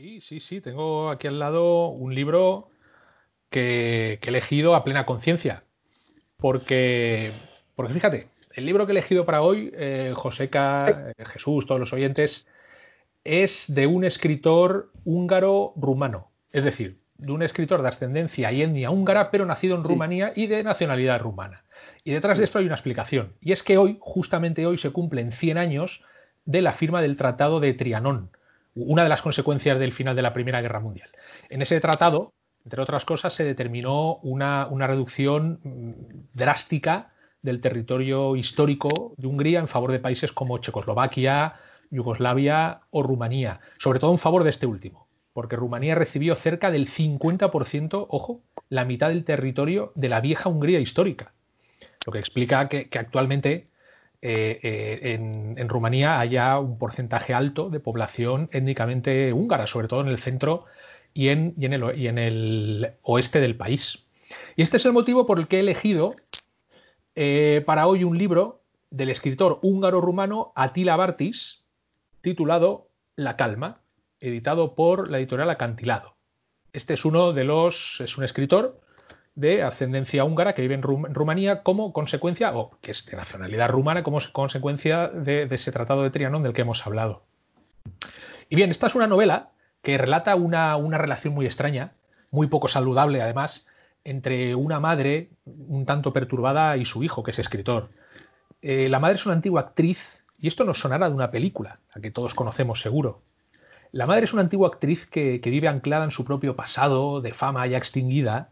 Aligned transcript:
Sí, 0.00 0.20
sí, 0.20 0.38
sí. 0.38 0.60
Tengo 0.60 1.10
aquí 1.10 1.26
al 1.26 1.40
lado 1.40 1.88
un 1.88 2.14
libro 2.14 2.68
que, 3.50 4.20
he 4.22 4.28
elegido 4.28 4.76
a 4.76 4.84
plena 4.84 5.04
conciencia. 5.04 5.64
Porque, 6.36 7.32
porque 7.74 7.94
fíjate, 7.94 8.28
el 8.54 8.64
libro 8.64 8.86
que 8.86 8.92
he 8.92 8.96
elegido 8.96 9.26
para 9.26 9.42
hoy, 9.42 9.72
eh, 9.74 10.12
Joseca, 10.14 11.10
eh, 11.10 11.24
Jesús, 11.32 11.66
todos 11.66 11.80
los 11.80 11.92
oyentes, 11.92 12.46
es 13.24 13.64
de 13.74 13.88
un 13.88 14.04
escritor 14.04 14.92
húngaro-rumano. 15.04 16.30
Es 16.52 16.62
decir, 16.62 17.00
de 17.16 17.32
un 17.32 17.42
escritor 17.42 17.82
de 17.82 17.88
ascendencia 17.88 18.52
y 18.52 18.62
etnia 18.62 18.92
húngara, 18.92 19.32
pero 19.32 19.46
nacido 19.46 19.74
en 19.74 19.82
Rumanía 19.82 20.32
y 20.36 20.46
de 20.46 20.62
nacionalidad 20.62 21.20
rumana. 21.20 21.64
Y 22.04 22.12
detrás 22.12 22.38
de 22.38 22.44
esto 22.44 22.60
hay 22.60 22.66
una 22.66 22.76
explicación. 22.76 23.32
Y 23.40 23.50
es 23.50 23.64
que 23.64 23.78
hoy, 23.78 23.96
justamente 23.98 24.64
hoy, 24.64 24.78
se 24.78 24.90
cumplen 24.90 25.32
100 25.32 25.58
años 25.58 26.04
de 26.44 26.62
la 26.62 26.74
firma 26.74 27.02
del 27.02 27.16
Tratado 27.16 27.58
de 27.58 27.74
Trianón, 27.74 28.30
una 28.86 29.02
de 29.02 29.08
las 29.08 29.22
consecuencias 29.22 29.78
del 29.78 29.92
final 29.92 30.16
de 30.16 30.22
la 30.22 30.32
Primera 30.32 30.60
Guerra 30.60 30.80
Mundial. 30.80 31.10
En 31.48 31.62
ese 31.62 31.80
tratado, 31.80 32.32
entre 32.64 32.82
otras 32.82 33.04
cosas, 33.04 33.32
se 33.34 33.44
determinó 33.44 34.16
una, 34.16 34.66
una 34.66 34.86
reducción 34.86 35.60
mm, 35.62 35.92
drástica 36.34 37.12
del 37.42 37.60
territorio 37.60 38.36
histórico 38.36 39.14
de 39.16 39.26
Hungría 39.26 39.60
en 39.60 39.68
favor 39.68 39.92
de 39.92 40.00
países 40.00 40.32
como 40.32 40.58
Checoslovaquia, 40.58 41.54
Yugoslavia 41.90 42.80
o 42.90 43.02
Rumanía, 43.02 43.60
sobre 43.78 44.00
todo 44.00 44.12
en 44.12 44.18
favor 44.18 44.44
de 44.44 44.50
este 44.50 44.66
último, 44.66 45.08
porque 45.32 45.56
Rumanía 45.56 45.94
recibió 45.94 46.36
cerca 46.36 46.70
del 46.70 46.92
50%, 46.92 48.06
ojo, 48.08 48.42
la 48.68 48.84
mitad 48.84 49.08
del 49.08 49.24
territorio 49.24 49.92
de 49.94 50.08
la 50.08 50.20
vieja 50.20 50.48
Hungría 50.48 50.80
histórica, 50.80 51.32
lo 52.06 52.12
que 52.12 52.18
explica 52.18 52.68
que, 52.68 52.88
actualmente 52.98 53.67
eh, 54.20 54.58
eh, 54.62 55.14
en, 55.14 55.68
Rumanía 55.68 56.18
haya 56.18 56.58
un 56.58 56.76
porcentaje 56.76 57.34
alto 57.34 57.70
de 57.70 57.78
población 57.78 58.48
étnicamente 58.52 59.32
húngara, 59.32 59.66
sobre 59.66 59.86
todo 59.86 60.00
en 60.00 60.08
el 60.08 60.18
centro 60.18 60.64
y 61.14 61.28
en, 61.28 61.54
el, 61.58 62.92
oeste 63.02 63.40
del 63.40 63.56
país. 63.56 64.06
Y 64.56 64.62
este 64.62 64.78
es 64.78 64.84
el 64.86 64.92
motivo 64.92 65.26
por 65.26 65.38
el 65.38 65.46
que 65.46 65.56
he 65.56 65.60
elegido 65.60 66.16
eh, 67.14 67.62
para 67.64 67.86
hoy 67.86 68.04
un 68.04 68.18
libro 68.18 68.62
del 68.90 69.10
escritor 69.10 69.60
húngaro-rumano 69.62 70.52
Attila 70.56 70.96
Bartis, 70.96 71.62
titulado 72.20 72.88
La 73.14 73.36
Calma, 73.36 73.80
editado 74.20 74.74
por 74.74 75.10
la 75.10 75.18
editorial 75.18 75.50
Acantilado. 75.50 76.16
Este 76.72 76.94
es 76.94 77.04
uno 77.04 77.32
de 77.32 77.44
los, 77.44 78.00
es 78.00 78.18
un 78.18 78.24
escritor 78.24 78.80
de 79.38 79.62
ascendencia 79.62 80.24
húngara 80.24 80.54
que 80.54 80.62
vive 80.62 80.74
en, 80.74 80.82
Rumanía 80.82 81.62
como 81.62 81.92
consecuencia, 81.92 82.56
o 82.56 82.76
que 82.80 82.90
es 82.90 83.06
de 83.06 83.16
nacionalidad 83.16 83.68
rumana, 83.68 84.02
como 84.02 84.18
consecuencia 84.32 85.06
de, 85.08 85.44
ese 85.50 85.70
tratado 85.70 86.02
de 86.02 86.10
Trianon 86.10 86.42
del 86.42 86.52
que 86.52 86.62
hemos 86.62 86.84
hablado. 86.84 87.22
Y 88.48 88.56
bien, 88.56 88.70
esta 88.70 88.88
es 88.88 88.96
una 88.96 89.06
novela 89.06 89.50
que 89.82 89.96
relata 89.96 90.34
una, 90.34 90.76
una 90.76 90.98
relación 90.98 91.34
muy 91.34 91.46
extraña, 91.46 91.92
muy 92.32 92.48
poco 92.48 92.66
saludable 92.66 93.22
además, 93.22 93.64
entre 94.02 94.56
una 94.56 94.80
madre 94.80 95.30
un 95.44 95.86
tanto 95.86 96.12
perturbada 96.12 96.76
y 96.76 96.84
su 96.84 97.04
hijo, 97.04 97.22
que 97.22 97.30
es 97.30 97.38
escritor. 97.38 97.90
Eh, 98.60 98.88
la 98.88 98.98
madre 98.98 99.16
es 99.16 99.26
una 99.26 99.36
antigua 99.36 99.60
actriz 99.60 99.98
y 100.40 100.48
esto 100.48 100.64
nos 100.64 100.80
sonará 100.80 101.08
de 101.08 101.14
una 101.14 101.30
película, 101.30 101.78
la 101.94 102.02
que 102.02 102.10
todos 102.10 102.34
conocemos 102.34 102.80
seguro. 102.80 103.22
La 103.92 104.06
madre 104.06 104.24
es 104.24 104.32
una 104.32 104.42
antigua 104.42 104.68
actriz 104.68 105.06
que, 105.06 105.40
vive 105.44 105.68
anclada 105.68 106.04
en 106.04 106.10
su 106.10 106.24
propio 106.24 106.56
pasado, 106.56 107.20
de 107.20 107.32
fama 107.32 107.66
ya 107.68 107.78
extinguida, 107.78 108.50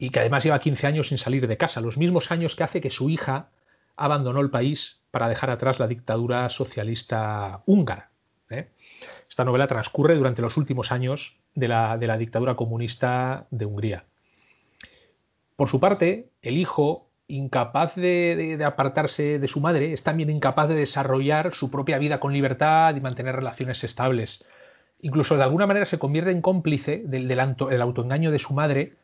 y 0.00 0.08
que 0.08 0.18
además 0.18 0.42
lleva 0.42 0.58
15 0.58 0.86
años 0.86 1.08
sin 1.08 1.18
salir 1.18 1.46
de 1.46 1.58
casa, 1.58 1.82
los 1.82 1.98
mismos 1.98 2.32
años 2.32 2.56
que 2.56 2.64
hace 2.64 2.80
que 2.80 2.90
su 2.90 3.10
hija 3.10 3.50
abandonó 3.96 4.40
el 4.40 4.48
país 4.48 4.98
para 5.10 5.28
dejar 5.28 5.50
atrás 5.50 5.78
la 5.78 5.86
dictadura 5.86 6.48
socialista 6.48 7.60
húngara. 7.66 8.08
¿eh? 8.48 8.70
Esta 9.28 9.44
novela 9.44 9.66
transcurre 9.66 10.16
durante 10.16 10.40
los 10.40 10.56
últimos 10.56 10.90
años 10.90 11.36
de 11.54 11.68
la, 11.68 11.98
de 11.98 12.06
la 12.06 12.16
dictadura 12.16 12.56
comunista 12.56 13.46
de 13.50 13.66
Hungría. 13.66 14.04
Por 15.56 15.68
su 15.68 15.78
parte, 15.80 16.30
el 16.40 16.56
hijo 16.56 17.10
incapaz 17.28 17.94
de, 17.94 18.58
apartarse 18.64 19.38
de 19.38 19.48
su 19.48 19.60
madre, 19.60 19.92
es 19.92 20.02
también 20.02 20.30
incapaz 20.30 20.70
de 20.70 20.76
desarrollar 20.76 21.54
su 21.54 21.70
propia 21.70 21.98
vida 21.98 22.20
con 22.20 22.32
libertad 22.32 22.96
y 22.96 23.00
mantener 23.00 23.36
relaciones 23.36 23.84
estables. 23.84 24.42
Incluso 25.02 25.36
de 25.36 25.42
alguna 25.42 25.66
manera 25.66 25.84
se 25.84 25.98
convierte 25.98 26.30
en 26.30 26.40
cómplice 26.40 27.02
del, 27.04 27.38
autoengaño 27.38 28.30
de 28.30 28.38
su 28.38 28.54
madre 28.54 28.94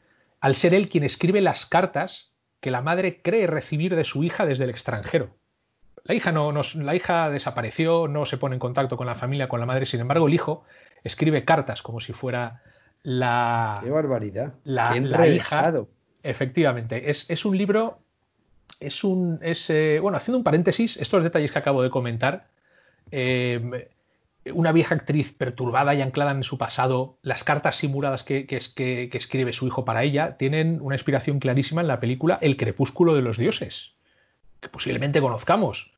al 0.41 0.57
ser 0.57 0.75
él 0.75 0.89
quien 0.89 1.05
escribe 1.05 1.41
las 1.41 1.67
cartas 1.67 2.33
que 2.61 2.71
la 2.71 2.83
madre 2.83 3.21
cree 3.23 3.47
recibir 3.47 3.97
de 3.97 4.05
su 4.05 4.25
hija 4.25 4.47
desde 4.47 4.65
el 4.65 4.71
extranjero. 4.71 5.31
La 6.05 6.15
hija, 6.15 6.33
no, 6.33 6.53
la 6.53 6.95
hija 6.95 7.31
desapareció, 7.31 8.07
no 8.09 8.27
se 8.27 8.39
pone 8.39 8.55
en 8.55 8.61
contacto 8.61 8.97
con 8.97 9.07
la 9.07 9.17
familia, 9.17 9.49
con 9.49 9.61
la 9.61 9.67
madre, 9.67 9.87
sin 9.87 10.01
embargo 10.01 10.29
el 10.29 10.35
hijo 10.35 10.65
escribe 11.03 11.45
cartas 11.45 11.83
como 11.83 12.01
si 12.01 12.13
fuera 12.13 12.63
la... 13.03 13.81
¡Qué 13.83 13.91
barbaridad! 13.91 14.55
La, 14.65 14.97
hija. 15.27 15.73
Efectivamente, 16.23 17.11
es, 17.11 17.29
es 17.29 17.45
un 17.45 17.57
libro 17.57 17.99
es 18.81 19.05
un. 19.05 19.39
Es, 19.43 19.71
eh, 19.71 19.99
bueno, 20.01 20.19
haciendo 20.19 20.39
un 20.39 20.45
paréntesis, 20.45 20.97
estos 20.97 21.23
detalles 21.23 21.53
que 21.53 21.59
acabo 21.59 21.83
de 21.83 21.91
comentar. 21.91 22.49
Eh, 23.11 23.89
una 24.53 24.73
vieja 24.73 24.95
actriz 24.95 25.33
perturbada 25.33 25.95
y 25.95 26.03
anclada 26.03 26.31
en 26.31 26.45
su 26.45 26.59
pasado, 26.59 27.19
las 27.23 27.45
cartas 27.45 27.77
simuladas 27.77 28.23
que, 28.23 28.47
que, 28.47 29.11
escribe 29.13 29.53
su 29.53 29.67
hijo 29.67 29.85
para 29.85 30.03
ella, 30.03 30.37
tienen 30.37 30.79
una 30.81 30.95
inspiración 30.95 31.39
clarísima 31.39 31.81
en 31.81 31.89
la 31.89 32.01
película 32.01 32.39
El 32.41 32.57
crepúsculo 32.57 33.15
de 33.15 33.23
los 33.23 33.39
dioses, 33.39 33.93
que 34.61 34.69
posiblemente 34.69 35.21
conozcamos, 35.21 35.91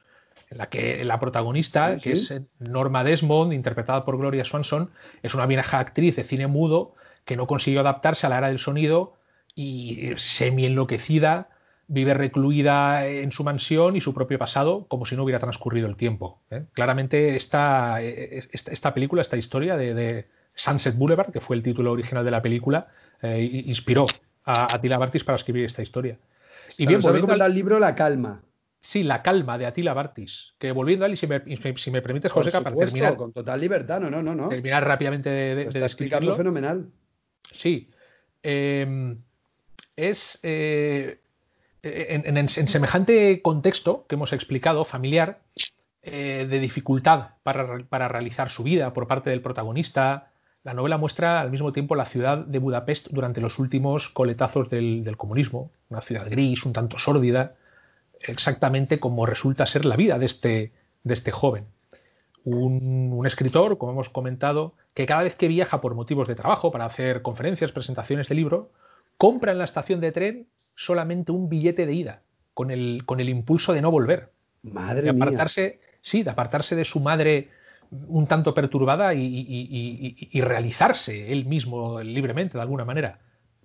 en 0.51 0.59
la 0.59 0.67
que 0.67 1.05
la 1.05 1.21
protagonista, 1.21 1.99
que 1.99 2.13
es 2.13 2.35
Norma 2.59 3.05
Desmond, 3.05 3.53
interpretada 3.53 4.05
por 4.05 4.17
Gloria 4.17 4.45
Swanson, 4.45 4.91
es 5.23 5.35
una 5.35 5.47
vieja 5.47 5.79
actriz 5.79 6.17
de 6.17 6.25
cine 6.25 6.47
mudo 6.47 6.95
que 7.25 7.37
no 7.37 7.47
consiguió 7.47 7.81
adaptarse 7.81 8.27
a 8.27 8.31
la 8.31 8.39
era 8.39 8.49
del 8.49 8.59
sonido 8.59 9.15
y 9.55 10.13
semi 10.17 10.65
enloquecida 10.65 11.49
vive 11.89 12.15
recluida 12.15 13.07
en 13.07 13.33
su 13.33 13.43
mansión 13.43 13.97
y 13.97 14.01
su 14.01 14.13
propio 14.15 14.39
pasado 14.39 14.87
como 14.89 15.07
si 15.07 15.17
no 15.17 15.25
hubiera 15.25 15.41
transcurrido 15.41 15.89
el 15.89 15.97
tiempo. 15.97 16.43
¿eh? 16.51 16.65
Claramente 16.75 17.35
esta, 17.35 18.01
esta, 18.03 18.95
película, 18.95 19.23
esta 19.23 19.39
historia 19.39 19.77
de, 19.77 20.27
Sunset 20.55 20.97
Boulevard, 20.97 21.33
que 21.33 21.41
fue 21.41 21.57
el 21.57 21.63
título 21.63 21.93
original 21.93 22.25
de 22.25 22.31
la 22.31 22.43
película, 22.43 22.89
eh, 23.23 23.63
inspiró 23.67 24.05
a 24.45 24.75
Attila 24.75 24.99
Bartis 24.99 25.25
para 25.25 25.37
escribir 25.37 25.65
esta 25.65 25.83
historia. 25.83 26.19
Y 26.77 26.87
bien, 26.87 27.01
volviendo 27.01 27.33
al 27.33 27.55
libro 27.55 27.79
La 27.79 27.95
Calma. 27.95 28.43
Sí, 28.81 29.03
La 29.03 29.23
Calma 29.23 29.57
de 29.57 29.67
Attila 29.67 29.95
Bartis. 29.95 30.55
Que 30.59 30.73
volviendo 30.73 31.05
a 31.05 31.09
él, 31.09 31.15
y 31.15 31.17
si 31.17 31.27
me, 31.27 31.43
si 31.77 31.91
me 31.91 32.03
permites, 32.03 32.31
José, 32.31 32.51
para 32.51 32.75
terminar. 32.75 33.17
Con 33.17 33.33
total 33.33 33.61
libertad, 33.61 34.01
no, 34.01 34.11
no, 34.11 34.23
no. 34.23 34.35
no. 34.35 34.49
Terminar 34.49 34.85
rápidamente 34.85 35.31
de, 35.31 35.55
de, 35.55 35.65
de 35.67 35.81
describirlo. 35.81 36.37
fenomenal. 36.37 36.89
Sí. 37.53 37.91
Eh, 38.43 39.17
es 39.97 40.39
en, 41.83 42.49
semejante 42.49 43.41
contexto 43.43 44.07
que 44.09 44.17
hemos 44.17 44.33
explicado, 44.33 44.85
familiar, 44.85 45.41
eh, 46.03 46.47
de 46.49 46.61
dificultad 46.61 47.31
para, 47.43 48.09
realizar 48.09 48.51
su 48.51 48.63
vida 48.63 48.93
por 48.95 49.07
parte 49.07 49.31
del 49.31 49.43
protagonista, 49.43 50.31
la 50.65 50.75
novela 50.75 50.97
muestra 50.97 51.41
al 51.41 51.51
mismo 51.51 51.73
tiempo 51.73 51.95
la 51.95 52.07
ciudad 52.07 52.39
de 52.39 52.59
Budapest 52.59 53.09
durante 53.11 53.41
los 53.41 53.59
últimos 53.59 54.09
coletazos 54.09 54.71
del, 54.71 55.17
comunismo, 55.17 55.71
una 55.89 56.01
ciudad 56.01 56.29
gris, 56.29 56.65
un 56.65 56.73
tanto 56.73 56.99
sórdida, 56.99 57.57
exactamente 58.21 59.01
como 59.01 59.27
resulta 59.27 59.67
ser 59.67 59.85
la 59.85 59.97
vida 59.97 60.19
de 60.19 60.27
este, 60.27 60.73
este 61.05 61.31
joven. 61.31 61.67
Un, 62.45 63.27
escritor, 63.27 63.77
como 63.77 63.93
hemos 63.93 64.09
comentado, 64.09 64.75
que 64.95 65.05
cada 65.05 65.25
vez 65.25 65.37
que 65.37 65.49
viaja 65.49 65.81
por 65.81 65.95
motivos 65.95 66.29
de 66.29 66.35
trabajo, 66.35 66.71
para 66.71 66.87
hacer 66.87 67.23
conferencias, 67.23 67.73
presentaciones 67.73 68.29
de 68.29 68.35
libro, 68.35 68.71
compra 69.17 69.53
en 69.53 69.59
la 69.59 69.65
estación 69.65 70.01
de 70.01 70.13
tren 70.13 70.47
solamente 70.79 71.33
un 71.33 71.49
billete 71.49 71.87
de 71.87 71.93
ida, 71.93 72.23
con 72.55 72.71
el, 72.71 73.03
con 73.05 73.19
el 73.19 73.29
impulso 73.29 73.73
de 73.73 73.83
no 73.83 73.91
volver. 73.91 74.31
Madre 74.63 75.03
de 75.03 75.11
apartarse, 75.11 75.81
Sí, 76.01 76.23
de 76.23 76.31
apartarse 76.31 76.77
de 76.77 76.85
su 76.85 77.01
madre 77.01 77.49
un 77.91 78.27
tanto 78.27 78.55
perturbada 78.55 79.13
y, 79.13 80.41
realizarse 80.41 81.33
él 81.33 81.47
mismo 81.47 82.01
libremente, 82.01 82.57
de 82.57 82.63
alguna 82.63 82.85
manera. 82.85 83.19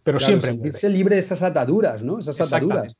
Pero 0.03 0.19
siempre. 0.19 0.51
Sentirse 0.51 0.89
libre 0.89 1.15
de 1.15 1.21
esas 1.21 1.41
ataduras, 1.41 2.01
¿no? 2.01 2.19
Esas 2.19 2.41
ataduras. 2.41 2.95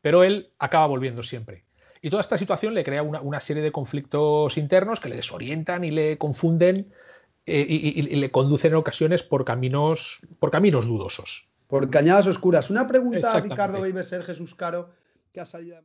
Pero 0.00 0.24
él 0.24 0.48
acaba 0.58 0.86
volviendo 0.86 1.22
siempre. 1.22 1.64
Y 2.00 2.10
toda 2.10 2.22
esta 2.22 2.38
situación 2.38 2.74
le 2.74 2.84
crea 2.84 3.02
una, 3.02 3.40
serie 3.40 3.62
de 3.62 3.70
conflictos 3.70 4.56
internos 4.56 4.98
que 4.98 5.10
le 5.10 5.16
desorientan 5.16 5.84
y 5.84 5.90
le 5.90 6.16
confunden 6.16 6.92
eh, 7.44 7.66
y, 7.68 8.02
le 8.02 8.30
conducen 8.30 8.72
en 8.72 8.76
ocasiones 8.78 9.22
por 9.22 9.44
caminos, 9.44 10.20
por 10.40 10.50
caminos 10.50 10.86
dudosos 10.86 11.51
por 11.72 11.88
cañadas 11.88 12.26
oscuras. 12.26 12.68
Una 12.68 12.86
pregunta 12.86 13.32
a 13.32 13.40
Ricardo 13.40 13.80
Ser 14.04 14.24
Jesús 14.24 14.54
Caro, 14.54 14.90
que 15.32 15.40
ha 15.40 15.46
salido. 15.46 15.82